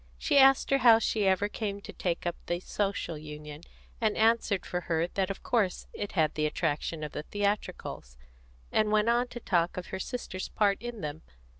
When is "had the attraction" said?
6.13-7.03